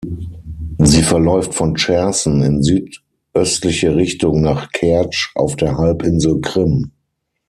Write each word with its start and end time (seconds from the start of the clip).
Sie 0.79 1.03
verläuft 1.03 1.53
von 1.53 1.75
Cherson 1.77 2.41
in 2.41 2.63
südöstliche 2.63 3.95
Richtung 3.95 4.41
nach 4.41 4.71
Kertsch 4.71 5.29
auf 5.35 5.55
der 5.57 5.77
Halbinsel 5.77 6.41
Krim. 6.41 6.89